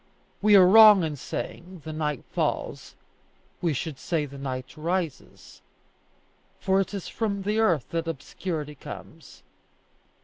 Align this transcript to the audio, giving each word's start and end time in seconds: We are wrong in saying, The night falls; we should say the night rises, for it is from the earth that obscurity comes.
We 0.41 0.55
are 0.55 0.65
wrong 0.65 1.03
in 1.03 1.15
saying, 1.15 1.83
The 1.85 1.93
night 1.93 2.23
falls; 2.31 2.95
we 3.61 3.71
should 3.71 3.99
say 3.99 4.25
the 4.25 4.39
night 4.39 4.75
rises, 4.75 5.61
for 6.59 6.81
it 6.81 6.91
is 6.95 7.07
from 7.07 7.43
the 7.43 7.59
earth 7.59 7.89
that 7.91 8.07
obscurity 8.07 8.73
comes. 8.73 9.43